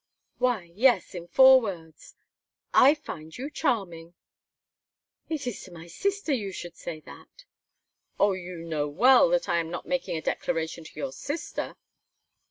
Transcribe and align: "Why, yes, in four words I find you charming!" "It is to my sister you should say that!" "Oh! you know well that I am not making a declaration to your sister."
"Why, 0.39 0.63
yes, 0.73 1.13
in 1.13 1.27
four 1.27 1.61
words 1.61 2.15
I 2.73 2.95
find 2.95 3.37
you 3.37 3.51
charming!" 3.51 4.15
"It 5.29 5.45
is 5.45 5.61
to 5.65 5.71
my 5.71 5.85
sister 5.85 6.33
you 6.33 6.51
should 6.51 6.75
say 6.75 7.01
that!" 7.01 7.45
"Oh! 8.19 8.31
you 8.33 8.63
know 8.63 8.87
well 8.87 9.29
that 9.29 9.47
I 9.47 9.59
am 9.59 9.69
not 9.69 9.85
making 9.85 10.17
a 10.17 10.21
declaration 10.23 10.83
to 10.83 10.99
your 10.99 11.11
sister." 11.11 11.75